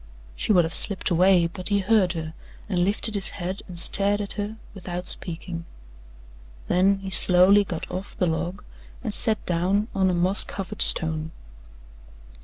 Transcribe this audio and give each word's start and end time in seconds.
She 0.35 0.51
would 0.51 0.63
have 0.65 0.73
slipped 0.73 1.11
away, 1.11 1.45
but 1.45 1.69
he 1.69 1.77
heard 1.77 2.13
her 2.13 2.33
and 2.67 2.79
lifted 2.83 3.13
his 3.13 3.29
head 3.37 3.61
and 3.67 3.77
stared 3.79 4.19
at 4.19 4.31
her 4.31 4.57
without 4.73 5.07
speaking. 5.07 5.63
Then 6.67 6.97
he 7.03 7.11
slowly 7.11 7.63
got 7.63 7.85
off 7.91 8.17
the 8.17 8.25
log 8.25 8.63
and 9.03 9.13
sat 9.13 9.45
down 9.45 9.89
on 9.93 10.09
a 10.09 10.15
moss 10.15 10.43
covered 10.43 10.81
stone. 10.81 11.29